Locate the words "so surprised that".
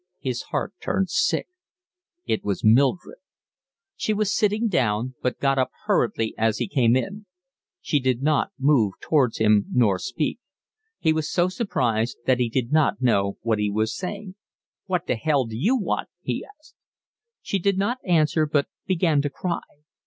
11.31-12.39